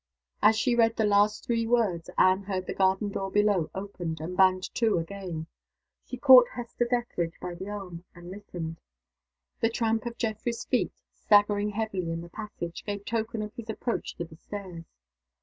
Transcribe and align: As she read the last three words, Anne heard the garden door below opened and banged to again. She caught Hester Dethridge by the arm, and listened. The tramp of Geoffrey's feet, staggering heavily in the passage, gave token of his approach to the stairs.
As 0.41 0.57
she 0.57 0.73
read 0.73 0.95
the 0.95 1.05
last 1.05 1.45
three 1.45 1.67
words, 1.67 2.09
Anne 2.17 2.41
heard 2.45 2.65
the 2.65 2.73
garden 2.73 3.09
door 3.09 3.29
below 3.29 3.69
opened 3.75 4.19
and 4.19 4.35
banged 4.35 4.73
to 4.73 4.97
again. 4.97 5.45
She 6.07 6.17
caught 6.17 6.47
Hester 6.55 6.85
Dethridge 6.89 7.39
by 7.39 7.53
the 7.53 7.69
arm, 7.69 8.03
and 8.15 8.31
listened. 8.31 8.77
The 9.59 9.69
tramp 9.69 10.07
of 10.07 10.17
Geoffrey's 10.17 10.65
feet, 10.65 10.93
staggering 11.13 11.69
heavily 11.69 12.09
in 12.09 12.21
the 12.21 12.29
passage, 12.29 12.83
gave 12.83 13.05
token 13.05 13.43
of 13.43 13.53
his 13.53 13.69
approach 13.69 14.15
to 14.15 14.23
the 14.25 14.37
stairs. 14.37 14.85